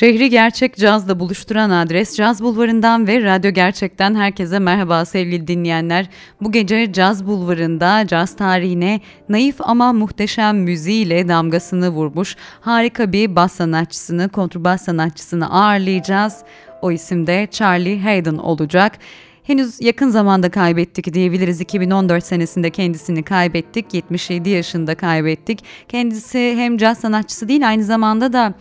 [0.00, 6.08] Şehri gerçek cazla buluşturan adres Caz Bulvarı'ndan ve Radyo Gerçek'ten herkese merhaba sevgili dinleyenler.
[6.40, 13.52] Bu gece Caz Bulvarı'nda caz tarihine naif ama muhteşem müziğiyle damgasını vurmuş harika bir bas
[13.52, 16.38] sanatçısını, kontrbas sanatçısını ağırlayacağız.
[16.82, 18.98] O isim de Charlie Hayden olacak.
[19.42, 21.60] Henüz yakın zamanda kaybettik diyebiliriz.
[21.60, 23.94] 2014 senesinde kendisini kaybettik.
[23.94, 25.64] 77 yaşında kaybettik.
[25.88, 28.54] Kendisi hem caz sanatçısı değil aynı zamanda da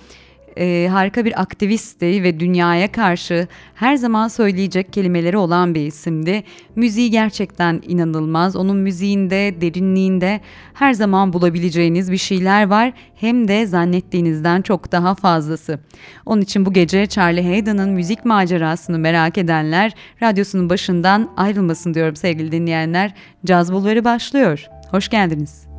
[0.60, 6.44] e, harika bir aktivistti ve dünyaya karşı her zaman söyleyecek kelimeleri olan bir isimdi.
[6.76, 8.56] Müziği gerçekten inanılmaz.
[8.56, 10.40] Onun müziğinde, derinliğinde
[10.74, 12.94] her zaman bulabileceğiniz bir şeyler var.
[13.16, 15.80] Hem de zannettiğinizden çok daha fazlası.
[16.26, 19.94] Onun için bu gece Charlie Hayden'ın müzik macerasını merak edenler
[20.24, 23.14] radyosunun başından ayrılmasın diyorum sevgili dinleyenler.
[23.46, 24.68] Caz Bulvarı başlıyor.
[24.92, 25.70] Hoş geldiniz.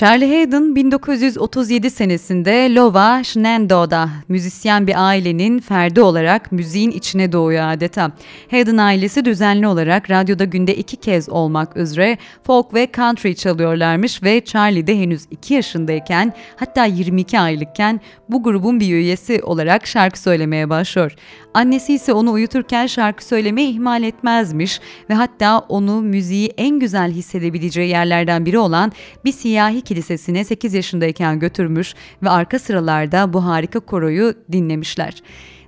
[0.00, 8.10] Charlie Hayden 1937 senesinde Lova Shenandoah'da müzisyen bir ailenin ferdi olarak müziğin içine doğuyor adeta.
[8.50, 14.44] Hayden ailesi düzenli olarak radyoda günde iki kez olmak üzere folk ve country çalıyorlarmış ve
[14.44, 20.70] Charlie de henüz 2 yaşındayken hatta 22 aylıkken bu grubun bir üyesi olarak şarkı söylemeye
[20.70, 21.14] başlıyor.
[21.54, 24.80] Annesi ise onu uyuturken şarkı söylemeyi ihmal etmezmiş
[25.10, 28.92] ve hatta onu müziği en güzel hissedebileceği yerlerden biri olan
[29.24, 34.19] bir siyahi kilisesine 8 yaşındayken götürmüş ve arka sıralarda bu harika koroyu
[34.52, 35.22] dinlemişler.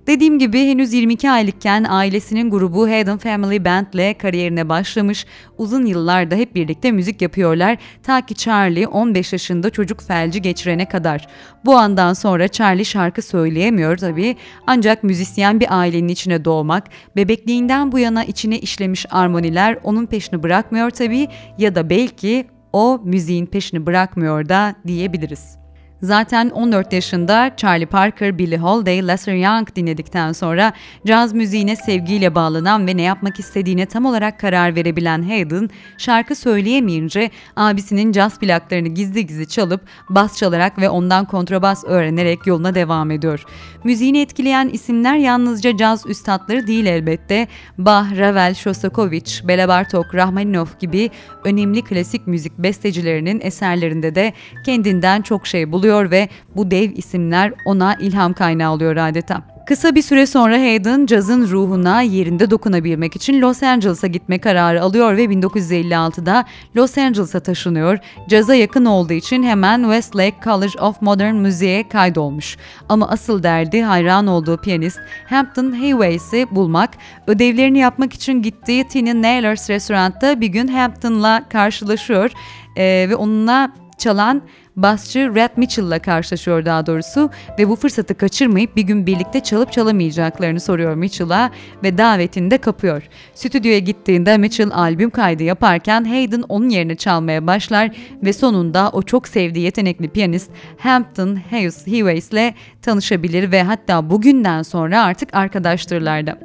[0.07, 5.27] Dediğim gibi henüz 22 aylıkken ailesinin grubu Hayden Family Band ile kariyerine başlamış,
[5.59, 11.29] uzun yıllarda hep birlikte müzik yapıyorlar ta ki Charlie 15 yaşında çocuk felci geçirene kadar.
[11.65, 14.37] Bu andan sonra Charlie şarkı söyleyemiyor tabii
[14.67, 20.91] ancak müzisyen bir ailenin içine doğmak, bebekliğinden bu yana içine işlemiş armoniler onun peşini bırakmıyor
[20.91, 25.62] tabii ya da belki o müziğin peşini bırakmıyor da diyebiliriz.
[26.03, 30.73] Zaten 14 yaşında Charlie Parker, Billie Holiday, Lester Young dinledikten sonra
[31.07, 37.31] caz müziğine sevgiyle bağlanan ve ne yapmak istediğine tam olarak karar verebilen Hayden, şarkı söyleyemeyince
[37.57, 39.81] abisinin caz plaklarını gizli gizli çalıp
[40.11, 43.45] bas çalarak ve ondan kontrabas öğrenerek yoluna devam ediyor.
[43.85, 47.49] Müziğini etkileyen isimler yalnızca caz üstadları değil elbette.
[47.79, 51.11] Bach, Ravel, Shostakovich, Bela Bartok, Rahmaninov gibi
[51.45, 54.33] önemli klasik müzik bestecilerinin eserlerinde de
[54.65, 59.43] kendinden çok şey buluyor oluyor ve bu dev isimler ona ilham kaynağı oluyor adeta.
[59.67, 65.17] Kısa bir süre sonra Hayden cazın ruhuna yerinde dokunabilmek için Los Angeles'a gitme kararı alıyor
[65.17, 66.45] ve 1956'da
[66.77, 67.99] Los Angeles'a taşınıyor.
[68.29, 72.57] Caza yakın olduğu için hemen Westlake College of Modern Music'e kaydolmuş.
[72.89, 76.91] Ama asıl derdi hayran olduğu piyanist Hampton Hayways'i bulmak.
[77.27, 82.31] Ödevlerini yapmak için gittiği Tina Naylor's restoranda bir gün Hampton'la karşılaşıyor
[82.77, 83.73] ee, ve onunla
[84.03, 84.43] çalan
[84.77, 90.61] basçı Red Mitchell'la karşılaşıyor daha doğrusu ve bu fırsatı kaçırmayıp bir gün birlikte çalıp çalamayacaklarını
[90.61, 91.51] soruyor Mitchell'a
[91.83, 93.03] ve davetini de kapıyor.
[93.35, 97.91] Stüdyoya gittiğinde Mitchell albüm kaydı yaparken Hayden onun yerine çalmaya başlar
[98.23, 104.63] ve sonunda o çok sevdiği yetenekli piyanist Hampton Hayes Heways ile tanışabilir ve hatta bugünden
[104.63, 106.39] sonra artık arkadaştırlar da.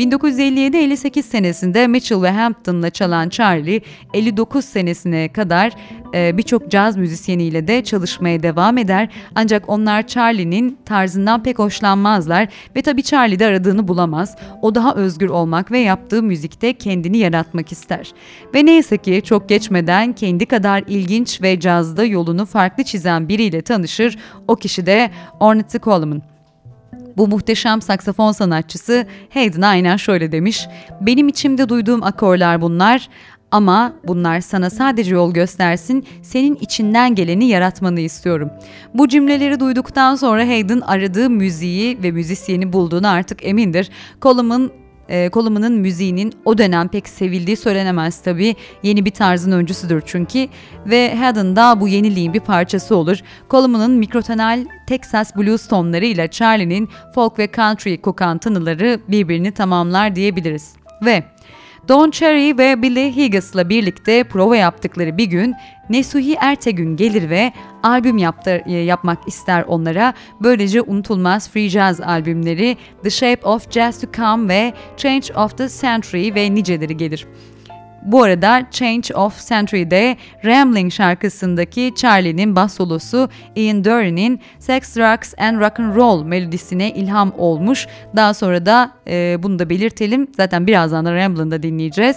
[0.00, 3.80] 1957-58 senesinde Mitchell ve Hampton'la çalan Charlie
[4.14, 5.72] 59 senesine kadar
[6.12, 9.08] birçok caz müzisyeniyle de çalışmaya devam eder.
[9.34, 14.36] Ancak onlar Charlie'nin tarzından pek hoşlanmazlar ve tabii Charlie de aradığını bulamaz.
[14.62, 18.12] O daha özgür olmak ve yaptığı müzikte kendini yaratmak ister.
[18.54, 24.18] Ve neyse ki çok geçmeden kendi kadar ilginç ve cazda yolunu farklı çizen biriyle tanışır.
[24.48, 25.10] O kişi de
[25.40, 26.22] Ornette Coleman.
[27.16, 30.66] Bu muhteşem saksafon sanatçısı Hayden aynen şöyle demiş.
[31.00, 33.08] Benim içimde duyduğum akorlar bunlar
[33.50, 38.50] ama bunlar sana sadece yol göstersin, senin içinden geleni yaratmanı istiyorum.
[38.94, 43.90] Bu cümleleri duyduktan sonra Hayden aradığı müziği ve müzisyeni bulduğunu artık emindir.
[44.22, 44.70] Coleman
[45.10, 48.56] e, müziğinin o dönem pek sevildiği söylenemez tabii.
[48.82, 50.48] Yeni bir tarzın öncüsüdür çünkü
[50.86, 53.18] ve Haddon da bu yeniliğin bir parçası olur.
[53.50, 60.72] Coleman'ın mikrotonal Texas blues tonlarıyla Charlie'nin folk ve country kokan tınıları birbirini tamamlar diyebiliriz.
[61.04, 61.24] Ve
[61.88, 65.54] Don Cherry ve Billy Higgins'la birlikte prova yaptıkları bir gün
[65.90, 70.14] Nesuhi Ertegün gelir ve albüm yaptır, e, yapmak ister onlara.
[70.40, 75.68] Böylece unutulmaz free jazz albümleri The Shape of Jazz to Come ve Change of the
[75.68, 77.26] Century ve niceleri gelir.
[78.02, 85.60] Bu arada Change of Century'de Rambling şarkısındaki Charlie'nin bas solosu Ian Dury'nin Sex, Drugs and
[85.60, 87.86] Rock and Roll melodisine ilham olmuş.
[88.16, 90.28] Daha sonra da e, bunu da belirtelim.
[90.36, 92.16] Zaten birazdan da Rambling'da dinleyeceğiz.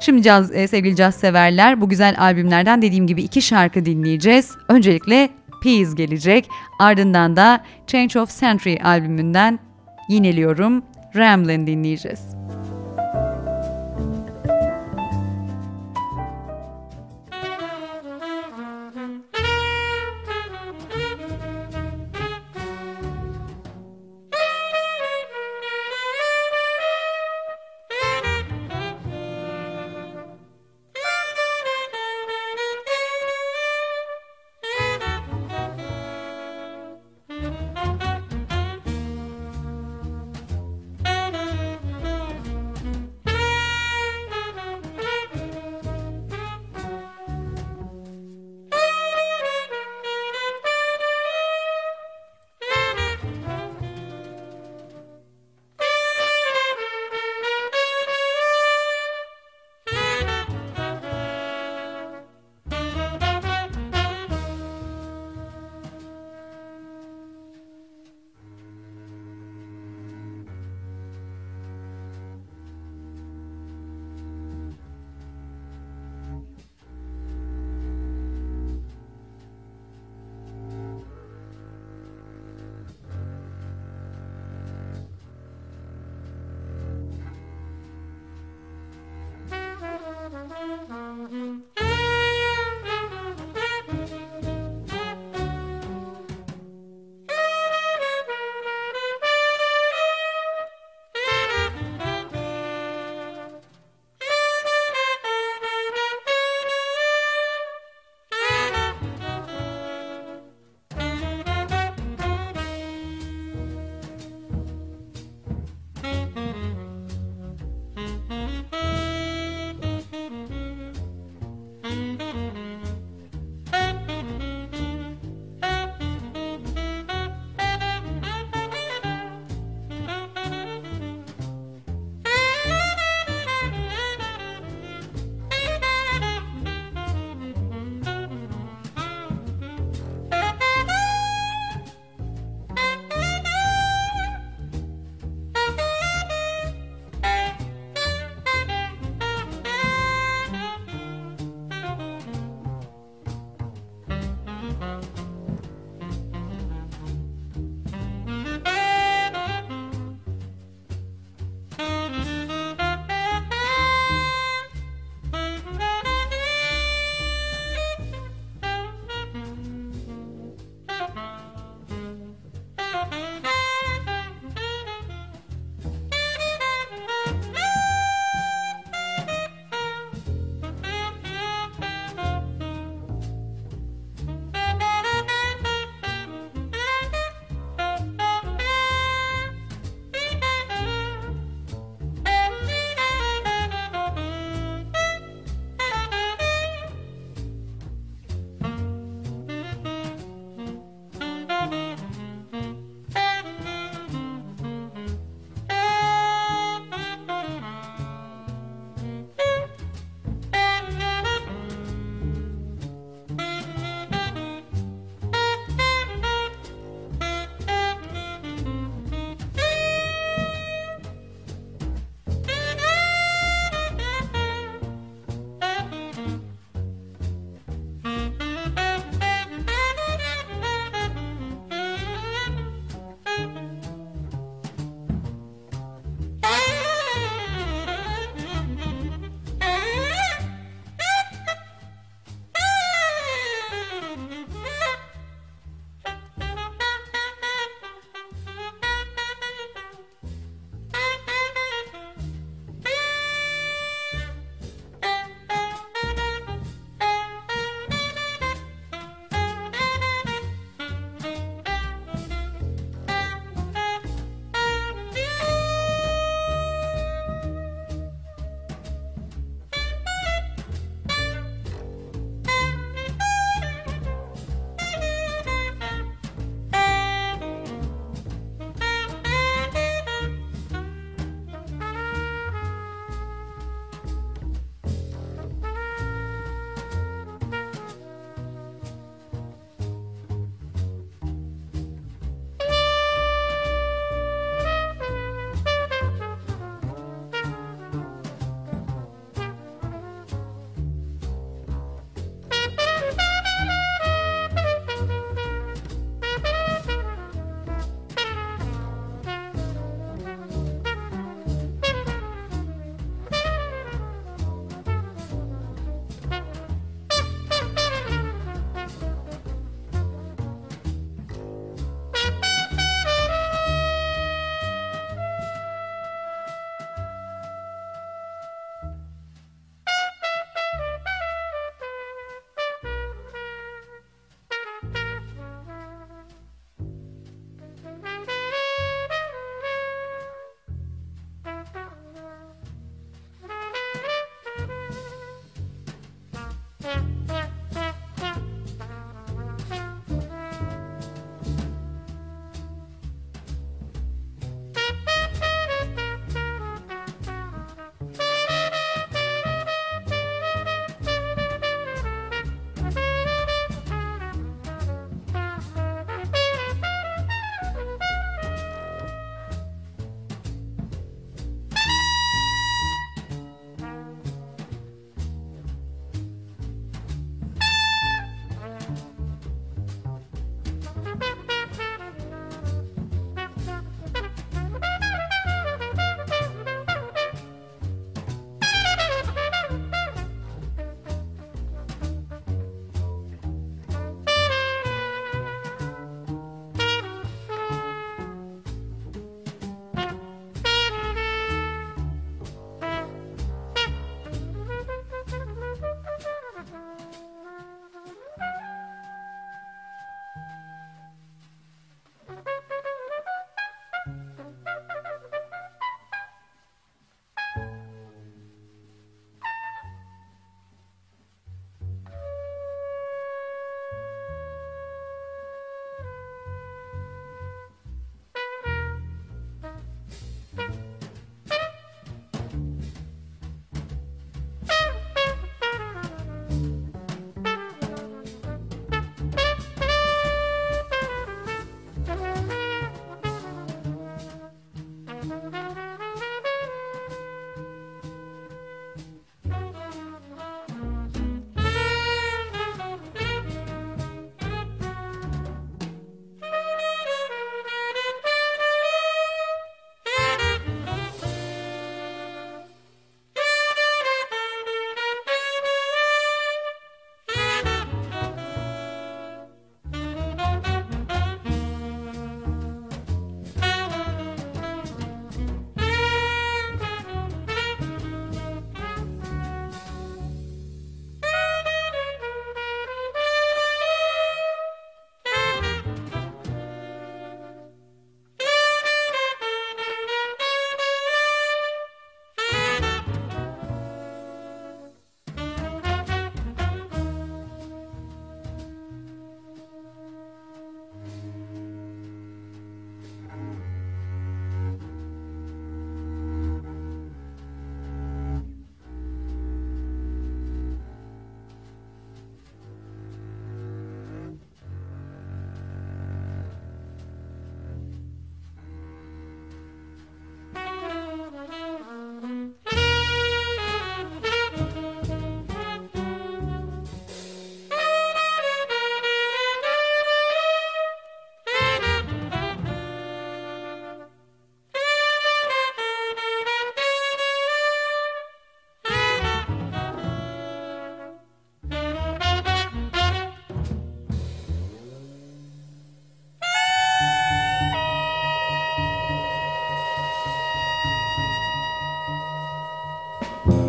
[0.00, 4.56] Şimdi caz, e, sevgili caz severler bu güzel albümlerden dediğim gibi iki şarkı dinleyeceğiz.
[4.68, 5.28] Öncelikle
[5.62, 6.48] Peace gelecek.
[6.78, 9.58] Ardından da Change of Century albümünden
[10.08, 10.84] yineliyorum.
[11.16, 12.37] Ramblin dinleyeceğiz.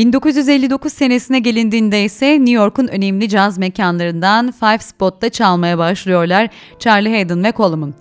[0.00, 7.44] 1959 senesine gelindiğinde ise New York'un önemli caz mekanlarından Five Spot'ta çalmaya başlıyorlar Charlie Hayden
[7.44, 7.94] ve Coleman.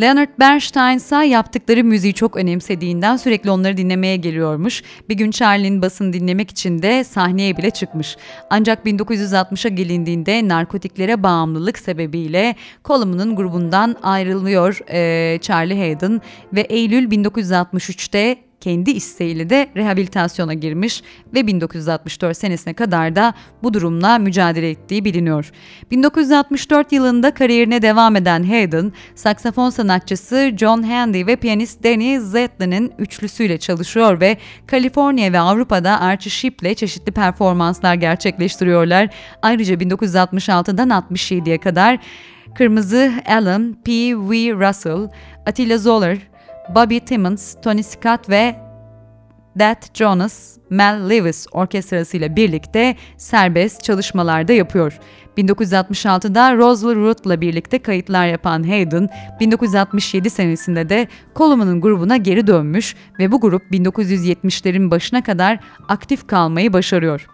[0.00, 4.82] Leonard Bernstein ise yaptıkları müziği çok önemsediğinden sürekli onları dinlemeye geliyormuş.
[5.08, 8.16] Bir gün Charlie'nin basını dinlemek için de sahneye bile çıkmış.
[8.50, 16.20] Ancak 1960'a gelindiğinde narkotiklere bağımlılık sebebiyle Coleman'ın grubundan ayrılıyor e, Charlie Hayden
[16.52, 21.02] ve Eylül 1963'te kendi isteğiyle de rehabilitasyona girmiş
[21.34, 25.52] ve 1964 senesine kadar da bu durumla mücadele ettiği biliniyor.
[25.90, 33.58] 1964 yılında kariyerine devam eden Hayden, saksafon sanatçısı John Handy ve piyanist Danny Zetlin'in üçlüsüyle
[33.58, 39.08] çalışıyor ve Kaliforniya ve Avrupa'da Archie Sheep'le çeşitli performanslar gerçekleştiriyorlar.
[39.42, 41.98] Ayrıca 1966'dan 67'ye kadar
[42.54, 43.92] Kırmızı Alan, P.
[43.92, 44.52] V.
[44.68, 45.08] Russell,
[45.46, 46.18] Attila Zoller,
[46.74, 48.56] Bobby Timmons, Tony Scott ve
[49.58, 54.98] That Jonas, Mel Lewis orkestrasıyla birlikte serbest çalışmalarda yapıyor.
[55.38, 59.08] 1966'da Roswell Root'la birlikte kayıtlar yapan Hayden,
[59.40, 66.72] 1967 senesinde de Coleman'ın grubuna geri dönmüş ve bu grup 1970'lerin başına kadar aktif kalmayı
[66.72, 67.26] başarıyor.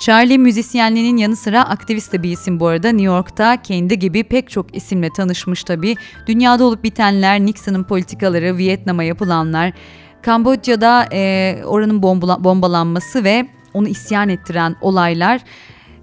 [0.00, 2.88] Charlie müzisyenliğinin yanı sıra aktivist de bir isim bu arada.
[2.88, 5.94] New York'ta kendi gibi pek çok isimle tanışmış tabii.
[6.26, 9.72] Dünyada olup bitenler, Nixon'ın politikaları, Vietnam'a yapılanlar,
[10.22, 15.40] Kamboçya'da e, oranın bombala, bombalanması ve onu isyan ettiren olaylar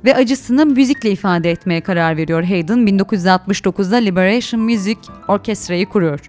[0.06, 2.80] ve acısını müzikle ifade etmeye karar veriyor Hayden.
[2.88, 6.20] 1969'da Liberation Music Orkestra'yı kuruyor.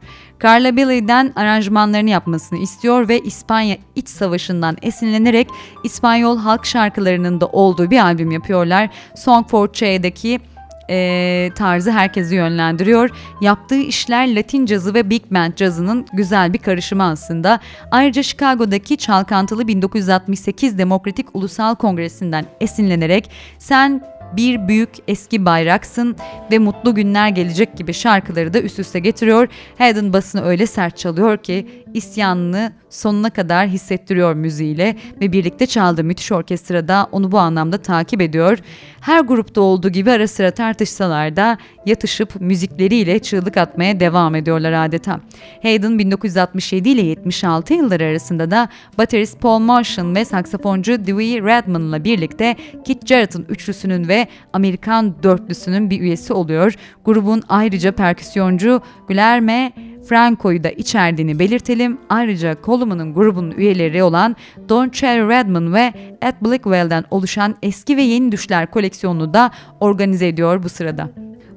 [0.44, 5.48] Carla Billy'den aranjmanlarını yapmasını istiyor ve İspanya İç Savaşı'ndan esinlenerek
[5.84, 8.90] İspanyol halk şarkılarının da olduğu bir albüm yapıyorlar.
[9.16, 10.40] Song for Che'deki
[10.90, 13.10] e, tarzı herkesi yönlendiriyor.
[13.40, 17.60] Yaptığı işler Latin cazı ve Big Band cazının güzel bir karışımı aslında.
[17.90, 24.02] Ayrıca Chicago'daki çalkantılı 1968 Demokratik Ulusal Kongresi'nden esinlenerek sen
[24.36, 26.16] bir büyük eski bayraksın
[26.50, 29.48] ve mutlu günler gelecek gibi şarkıları da üst üste getiriyor.
[29.78, 36.32] Hayden basını öyle sert çalıyor ki isyanını sonuna kadar hissettiriyor müziğiyle ve birlikte çaldığı müthiş
[36.32, 38.58] orkestrada onu bu anlamda takip ediyor.
[39.00, 45.20] Her grupta olduğu gibi ara sıra tartışsalar da yatışıp müzikleriyle çığlık atmaya devam ediyorlar adeta.
[45.62, 52.56] Hayden 1967 ile 76 yılları arasında da baterist Paul Marshall ve saksafoncu Dewey Redman'la birlikte
[52.84, 56.74] Kit Jarrett'ın üçlüsünün ve Amerikan dörtlüsünün bir üyesi oluyor.
[57.04, 59.72] Grubun ayrıca perküsyoncu Guilherme
[60.08, 61.98] Franco'yu da içerdiğini belirtelim.
[62.08, 64.36] Ayrıca Coleman'ın grubunun üyeleri olan
[64.68, 65.92] Don Cherry Redman ve
[66.22, 71.10] Ed Blackwell'den oluşan eski ve yeni düşler koleksiyonunu da organize ediyor bu sırada.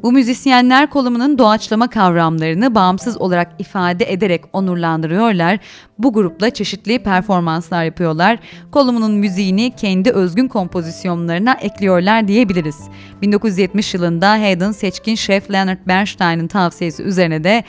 [0.04, 5.60] Bu müzisyenler Coleman'ın doğaçlama kavramlarını bağımsız olarak ifade ederek onurlandırıyorlar.
[6.00, 8.40] Bu grupla çeşitli performanslar yapıyorlar.
[8.74, 12.78] Coleman'ın müziğini kendi özgün kompozisyonlarına ekliyorlar diyebiliriz.
[13.22, 17.64] 1970 yılında Hayden seçkin şef Leonard Bernstein'in tavsiyesi üzerine de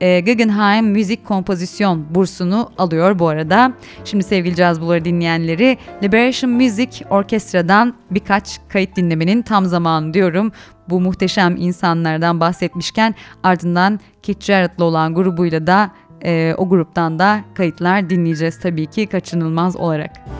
[0.00, 3.72] e, Guggenheim Müzik Kompozisyon bursunu alıyor bu arada.
[4.04, 10.52] Şimdi sevgili caz buları dinleyenleri Liberation Music Orkestra'dan birkaç kayıt dinlemenin tam zamanı diyorum.
[10.88, 15.90] Bu muhteşem insanlardan bahsetmişken ardından Keith Jarrett'la olan grubuyla da
[16.24, 20.39] e, o gruptan da kayıtlar dinleyeceğiz tabii ki kaçınılmaz olarak.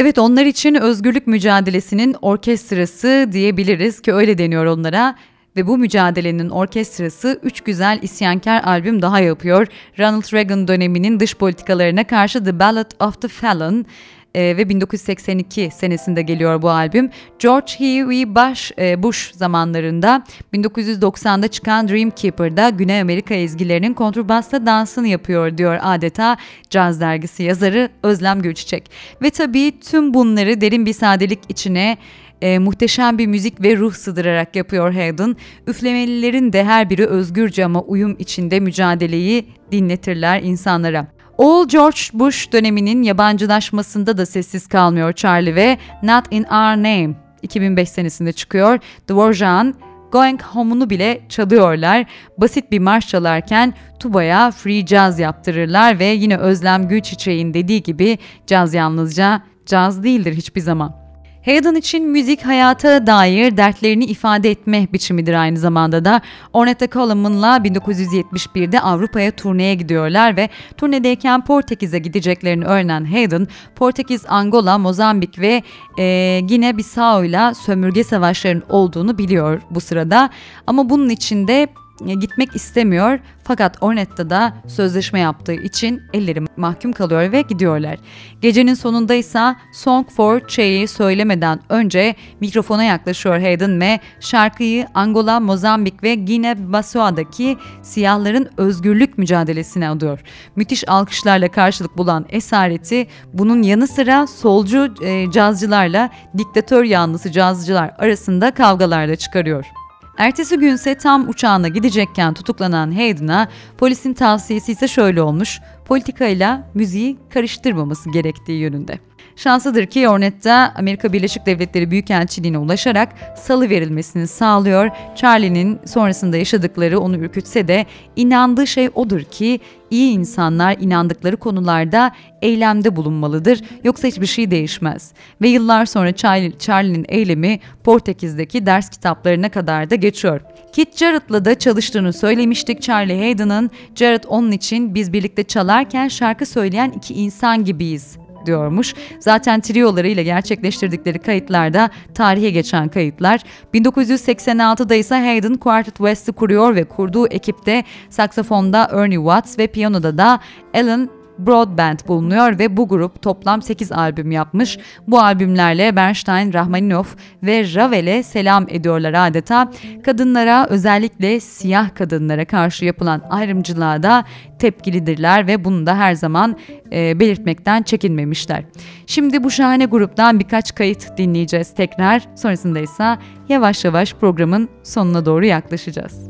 [0.00, 5.16] Evet onlar için özgürlük mücadelesinin orkestrası diyebiliriz ki öyle deniyor onlara
[5.56, 9.66] ve bu mücadelenin orkestrası üç güzel isyankar albüm daha yapıyor.
[9.98, 13.86] Ronald Reagan döneminin dış politikalarına karşı The Ballad of the Felon,
[14.34, 17.10] e, ve 1982 senesinde geliyor bu albüm.
[17.38, 18.34] George H.W.
[18.34, 20.24] Bush, e, Bush zamanlarında
[20.54, 26.36] 1990'da çıkan Dreamkeeper'da Güney Amerika ezgilerinin kontrbasla dansını yapıyor diyor adeta
[26.70, 28.90] caz dergisi yazarı Özlem Gülçiçek.
[29.22, 31.98] Ve tabii tüm bunları derin bir sadelik içine
[32.42, 35.36] e, muhteşem bir müzik ve ruh sığdırarak yapıyor Hayden.
[35.66, 41.19] Üflemelilerin de her biri özgürce ama uyum içinde mücadeleyi dinletirler insanlara.
[41.40, 47.10] Oğul George Bush döneminin yabancılaşmasında da sessiz kalmıyor Charlie ve Not in Our Name
[47.42, 48.78] 2005 senesinde çıkıyor.
[49.08, 49.74] Dvorak'ın
[50.12, 52.06] Going Home'unu bile çalıyorlar.
[52.38, 58.74] Basit bir marş çalarken tubaya free jazz yaptırırlar ve yine Özlem Gülçiçek'in dediği gibi caz
[58.74, 60.99] yalnızca caz değildir hiçbir zaman.
[61.44, 66.20] Hayden için müzik hayata dair dertlerini ifade etme biçimidir aynı zamanda da.
[66.52, 75.38] Ornette Coleman'la 1971'de Avrupa'ya turneye gidiyorlar ve turnedeyken Portekiz'e gideceklerini öğrenen Hayden, Portekiz, Angola, Mozambik
[75.38, 75.62] ve
[75.98, 80.30] e, Gine Bissau'yla sömürge savaşlarının olduğunu biliyor bu sırada.
[80.66, 81.68] Ama bunun içinde
[82.06, 87.96] gitmek istemiyor fakat Ornet'te da sözleşme yaptığı için elleri mahkum kalıyor ve gidiyorlar.
[88.40, 96.02] Gecenin sonunda ise Song for Che'yi söylemeden önce mikrofona yaklaşıyor Hayden ve şarkıyı Angola, Mozambik
[96.02, 100.20] ve Gine-Bissau'daki siyahların özgürlük mücadelesine adıyor.
[100.56, 108.50] Müthiş alkışlarla karşılık bulan esareti bunun yanı sıra solcu e, cazcılarla diktatör yanlısı cazcılar arasında
[108.50, 109.79] kavgalarda çıkarıyor.
[110.20, 113.48] Ertesi günse tam uçağına gidecekken tutuklanan Hayden'a
[113.78, 118.98] polisin tavsiyesi ise şöyle olmuş, politikayla müziği karıştırmaması gerektiği yönünde.
[119.42, 124.90] Şanslıdır ki Ornet'te Amerika Birleşik Devletleri Büyükelçiliğine ulaşarak salı verilmesini sağlıyor.
[125.16, 127.86] Charlie'nin sonrasında yaşadıkları onu ürkütse de
[128.16, 129.60] inandığı şey odur ki
[129.90, 132.12] iyi insanlar inandıkları konularda
[132.42, 135.12] eylemde bulunmalıdır yoksa hiçbir şey değişmez.
[135.42, 136.16] Ve yıllar sonra
[136.58, 140.40] Charlie'nin eylemi Portekiz'deki ders kitaplarına kadar da geçiyor.
[140.72, 143.70] Kit Jarrett'la da çalıştığını söylemiştik Charlie Hayden'ın.
[143.94, 148.94] Jarrett onun için biz birlikte çalarken şarkı söyleyen iki insan gibiyiz diyormuş.
[149.20, 153.40] Zaten triolarıyla gerçekleştirdikleri kayıtlarda tarihe geçen kayıtlar.
[153.74, 160.40] 1986'da ise Hayden Quartet West'i kuruyor ve kurduğu ekipte saksafonda Ernie Watts ve piyanoda da
[160.74, 164.78] Alan Broadband bulunuyor ve bu grup toplam 8 albüm yapmış.
[165.08, 167.04] Bu albümlerle Bernstein, Rahmaninov
[167.42, 169.72] ve Ravel'e selam ediyorlar adeta.
[170.04, 174.24] Kadınlara özellikle siyah kadınlara karşı yapılan ayrımcılığa da
[174.58, 176.56] tepkilidirler ve bunu da her zaman
[176.92, 178.64] e, belirtmekten çekinmemişler.
[179.06, 182.28] Şimdi bu şahane gruptan birkaç kayıt dinleyeceğiz tekrar.
[182.36, 183.18] Sonrasında ise
[183.48, 186.29] yavaş yavaş programın sonuna doğru yaklaşacağız.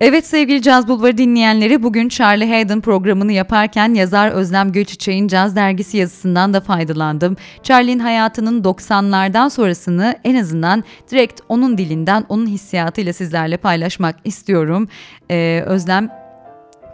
[0.00, 5.96] Evet sevgili Caz Bulvarı dinleyenleri bugün Charlie Hayden programını yaparken yazar Özlem Göçiçek'in Caz Dergisi
[5.96, 7.36] yazısından da faydalandım.
[7.62, 14.88] Charlie'nin hayatının 90'lardan sonrasını en azından direkt onun dilinden, onun hissiyatıyla sizlerle paylaşmak istiyorum.
[15.30, 16.08] Ee, Özlem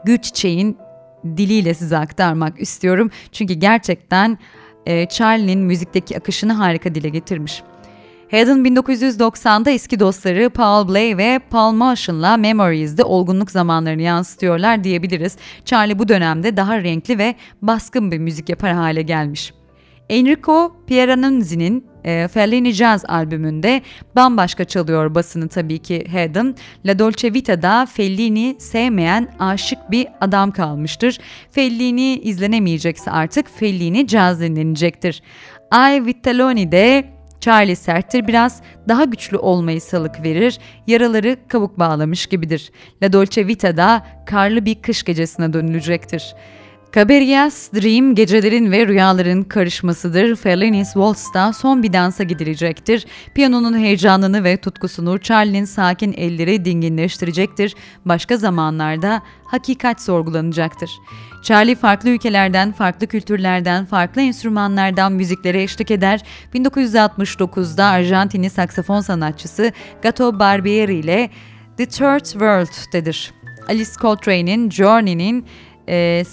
[0.04, 0.78] Gülçiçek'in
[1.24, 3.10] diliyle size aktarmak istiyorum.
[3.32, 4.38] Çünkü gerçekten
[4.86, 7.62] e, Charlie'nin müzikteki akışını harika dile getirmiş.
[8.34, 15.36] Hayden 1990'da eski dostları Paul Bley ve Paul Marshall'la Memories'de olgunluk zamanlarını yansıtıyorlar diyebiliriz.
[15.64, 19.52] Charlie bu dönemde daha renkli ve baskın bir müzik yapar hale gelmiş.
[20.08, 23.82] Enrico Pieranunzi'nin e, Fellini Jazz albümünde
[24.16, 26.54] bambaşka çalıyor basını tabii ki Hayden.
[26.84, 31.18] La Dolce Vita'da Fellini sevmeyen aşık bir adam kalmıştır.
[31.50, 35.22] Fellini izlenemeyecekse artık Fellini Jazz dinlenecektir.
[35.70, 42.72] Ay Vitelloni'de Charlie serttir biraz, daha güçlü olmayı salık verir, yaraları kabuk bağlamış gibidir.
[43.02, 46.34] La Dolce Vita'da karlı bir kış gecesine dönülecektir.
[46.94, 50.36] Caberias Dream gecelerin ve rüyaların karışmasıdır.
[50.36, 53.06] Fellini's Waltz'da son bir dansa gidilecektir.
[53.34, 57.74] Piyanonun heyecanını ve tutkusunu Charlie'nin sakin elleri dinginleştirecektir.
[58.04, 60.90] Başka zamanlarda hakikat sorgulanacaktır.
[61.42, 66.20] Charlie farklı ülkelerden, farklı kültürlerden, farklı enstrümanlardan müziklere eşlik eder.
[66.54, 69.72] 1969'da Arjantinli saksafon sanatçısı
[70.02, 71.30] Gato Barbieri ile
[71.76, 73.32] The Third World'dedir.
[73.68, 75.46] Alice Coltrane'in, Journey'nin
[75.88, 76.24] e,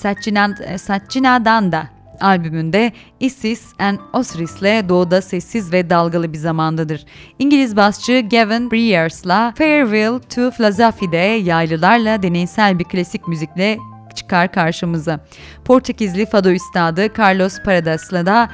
[0.78, 1.88] Satchina'dan da
[2.22, 7.06] albümünde Isis and Osiris'le doğuda sessiz ve dalgalı bir zamandadır.
[7.40, 13.78] İngiliz basçı Gavin Briers'la Farewell to Philosophie'de yaylılarla deneysel bir klasik müzikle
[14.16, 15.20] çıkar karşımıza.
[15.66, 18.50] Portekizli fado üstadı Carlos Paradas'la da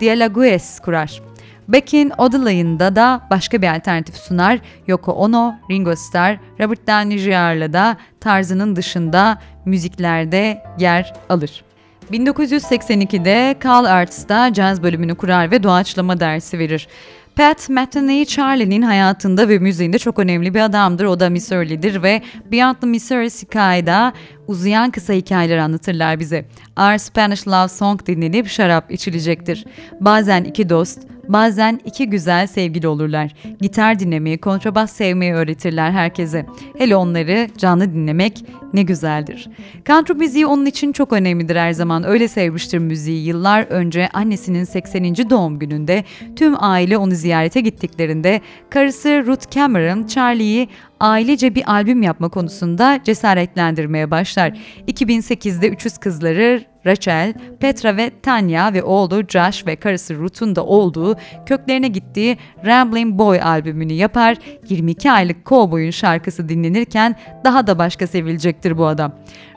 [0.00, 1.22] Dialogues kurar.
[1.68, 4.58] Beck'in Odelay'ında da başka bir alternatif sunar.
[4.86, 11.64] Yoko Ono, Ringo Starr, Robert Downey Jr.'la da tarzının dışında müziklerde yer alır.
[12.12, 16.88] 1982'de Carl Arts'ta caz bölümünü kurar ve doğaçlama dersi verir.
[17.36, 21.04] Pat Metheny Charlie'nin hayatında ve müziğinde çok önemli bir adamdır.
[21.04, 24.12] O da Missouri'lidir ve Beyond Missouri Sky'da
[24.46, 26.44] uzayan kısa hikayeler anlatırlar bize.
[26.78, 29.64] Our Spanish Love Song dinlenip şarap içilecektir.
[30.00, 33.34] Bazen iki dost, Bazen iki güzel sevgili olurlar.
[33.60, 36.46] Gitar dinlemeyi, kontrabas sevmeyi öğretirler herkese.
[36.78, 38.44] Hele onları canlı dinlemek
[38.74, 39.48] ne güzeldir.
[39.86, 42.04] Country müziği onun için çok önemlidir her zaman.
[42.04, 43.26] Öyle sevmiştir müziği.
[43.26, 45.04] Yıllar önce annesinin 80.
[45.30, 46.04] doğum gününde
[46.36, 50.68] tüm aile onu ziyarete gittiklerinde karısı Ruth Cameron Charlie'yi
[51.00, 54.58] ailece bir albüm yapma konusunda cesaretlendirmeye başlar.
[54.88, 61.16] 2008'de Üçüz Kızları Rachel, Petra ve Tanya ve oğlu Josh ve karısı Ruth'un da olduğu
[61.46, 64.36] köklerine gittiği Rambling Boy albümünü yapar.
[64.68, 69.12] 22 aylık kovboyun şarkısı dinlenirken daha da başka sevilecektir bu adam.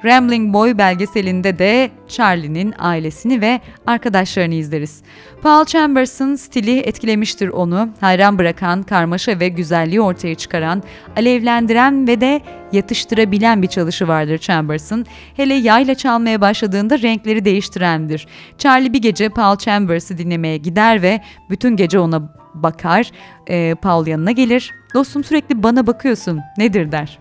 [0.06, 5.02] Rambling Boy belgeselinde de Charlie'nin ailesini ve arkadaşlarını izleriz.
[5.42, 7.90] Paul Chambers'ın stili etkilemiştir onu.
[8.02, 10.84] Hayran bırakan, karmaşa ve güzelliği ortaya çıkaran,
[11.28, 15.06] alevlendiren ve de yatıştırabilen bir çalışı vardır Chambers'ın.
[15.36, 18.28] Hele yayla çalmaya başladığında renkleri değiştirendir.
[18.58, 23.12] Charlie bir gece Paul Chambers'ı dinlemeye gider ve bütün gece ona bakar.
[23.50, 24.74] Ee, Paul yanına gelir.
[24.94, 27.20] Dostum sürekli bana bakıyorsun nedir der.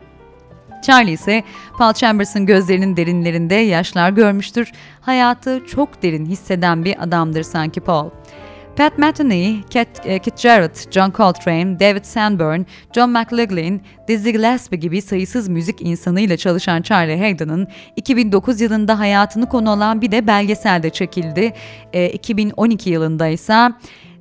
[0.83, 1.43] Charlie ise
[1.79, 4.73] Paul Chambers'ın gözlerinin derinlerinde yaşlar görmüştür.
[5.01, 8.11] Hayatı çok derin hisseden bir adamdır sanki Paul.
[8.77, 12.61] Pat Metheny, Kit, e, Kit Jarrett, John Coltrane, David Sanborn,
[12.93, 19.71] John McLaughlin, Dizzy Gillespie gibi sayısız müzik insanıyla çalışan Charlie Hayden'ın 2009 yılında hayatını konu
[19.71, 21.53] alan bir de belgeselde çekildi.
[21.93, 23.71] E, 2012 yılında ise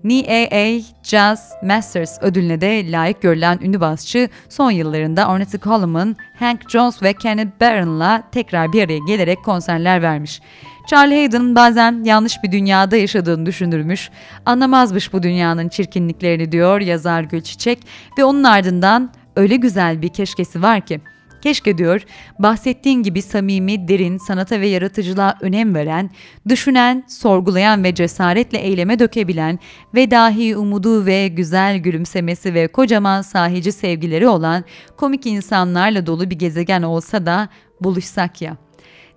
[0.03, 7.03] NAA Jazz Masters ödülüne de layık görülen ünlü basçı son yıllarında Ornette Coleman, Hank Jones
[7.03, 10.41] ve Kenneth Barron'la tekrar bir araya gelerek konserler vermiş.
[10.87, 14.09] Charlie Hayden bazen yanlış bir dünyada yaşadığını düşünürmüş,
[14.45, 17.79] anlamazmış bu dünyanın çirkinliklerini diyor yazar Gülçiçek
[18.17, 21.01] ve onun ardından öyle güzel bir keşkesi var ki
[21.41, 22.01] Keşke diyor,
[22.39, 26.09] bahsettiğin gibi samimi, derin, sanata ve yaratıcılığa önem veren,
[26.49, 29.59] düşünen, sorgulayan ve cesaretle eyleme dökebilen
[29.95, 34.63] ve dahi umudu ve güzel gülümsemesi ve kocaman sahici sevgileri olan
[34.97, 37.49] komik insanlarla dolu bir gezegen olsa da
[37.81, 38.64] buluşsak ya.''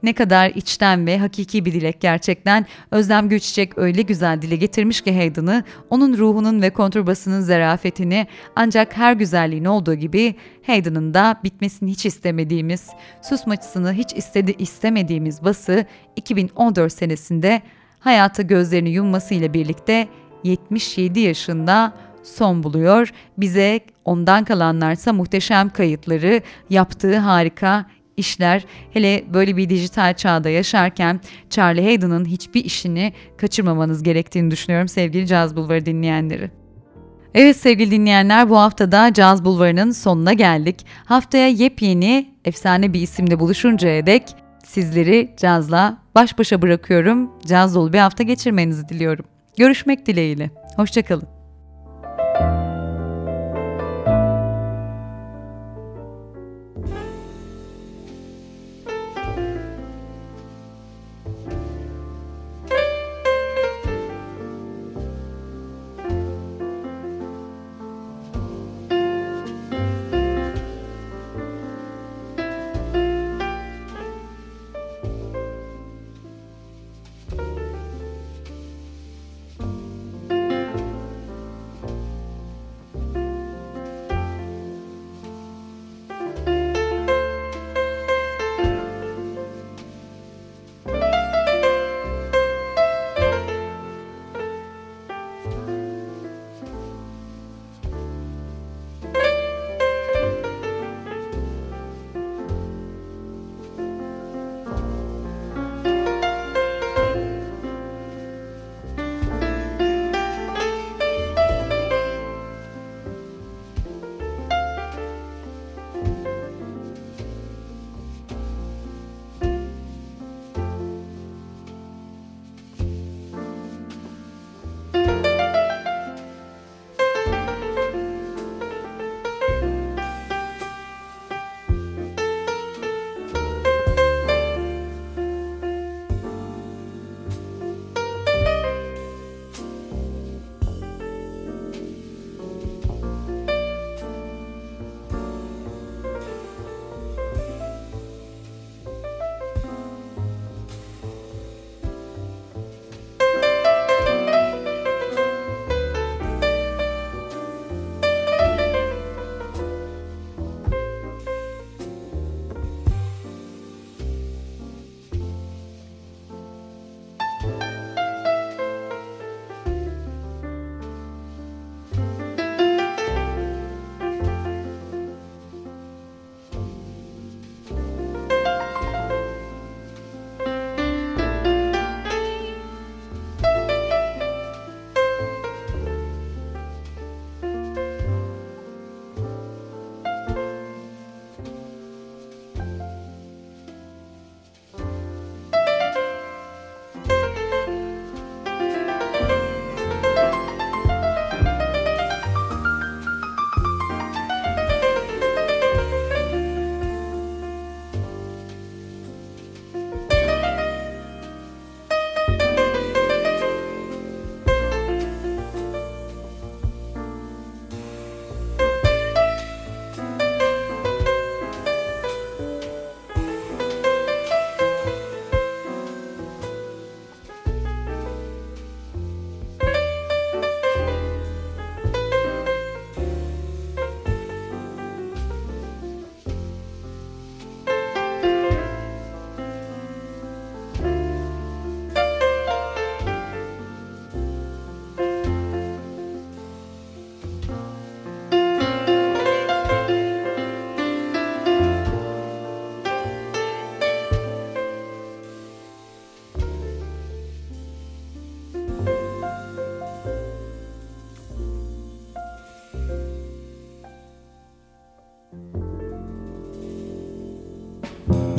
[0.02, 2.66] Ne kadar içten ve hakiki bir dilek gerçekten.
[2.90, 8.26] Özlem Gülçiçek öyle güzel dile getirmiş ki Hayden'ı, onun ruhunun ve konturbasının zerafetini
[8.56, 10.34] ancak her güzelliğin olduğu gibi
[10.66, 12.88] Hayden'ın da bitmesini hiç istemediğimiz,
[13.22, 15.86] susmaçısını hiç istedi istemediğimiz bası
[16.16, 17.62] 2014 senesinde
[18.00, 20.08] hayata gözlerini yummasıyla birlikte
[20.44, 21.92] 77 yaşında
[22.22, 23.12] son buluyor.
[23.38, 27.86] Bize ondan kalanlarsa muhteşem kayıtları, yaptığı harika
[28.18, 35.26] işler hele böyle bir dijital çağda yaşarken Charlie Hayden'ın hiçbir işini kaçırmamanız gerektiğini düşünüyorum sevgili
[35.26, 36.50] Caz Bulvarı dinleyenleri.
[37.34, 40.86] Evet sevgili dinleyenler bu haftada Caz Bulvarı'nın sonuna geldik.
[41.04, 44.22] Haftaya yepyeni efsane bir isimle buluşuncaya dek
[44.64, 47.30] sizleri cazla baş başa bırakıyorum.
[47.46, 49.24] Caz dolu bir hafta geçirmenizi diliyorum.
[49.56, 50.50] Görüşmek dileğiyle.
[50.76, 51.37] Hoşçakalın.